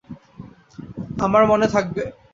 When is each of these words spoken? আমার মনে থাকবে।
আমার 1.19 1.43
মনে 1.45 1.67
থাকবে। 1.67 2.03